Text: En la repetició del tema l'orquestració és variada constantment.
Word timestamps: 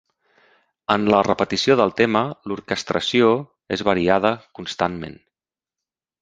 En 0.93 1.03
la 1.13 1.19
repetició 1.27 1.75
del 1.81 1.93
tema 2.01 2.23
l'orquestració 2.51 3.29
és 3.77 3.85
variada 3.91 4.33
constantment. 4.61 5.21